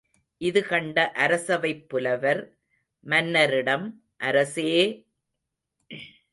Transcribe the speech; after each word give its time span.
இது 0.41 0.63
கண்ட 0.63 1.11
அரசவைப் 1.17 1.89
புலவர், 1.89 2.41
மன்னரிடம், 3.03 3.87
அரசே! 4.17 4.69